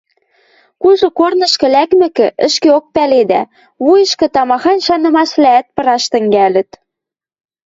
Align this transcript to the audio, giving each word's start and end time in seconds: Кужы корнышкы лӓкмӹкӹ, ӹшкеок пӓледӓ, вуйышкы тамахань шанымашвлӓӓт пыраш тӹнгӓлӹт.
Кужы 0.81 1.07
корнышкы 1.17 1.67
лӓкмӹкӹ, 1.73 2.27
ӹшкеок 2.47 2.85
пӓледӓ, 2.95 3.41
вуйышкы 3.83 4.27
тамахань 4.33 4.83
шанымашвлӓӓт 4.85 5.67
пыраш 5.75 6.03
тӹнгӓлӹт. 6.11 6.69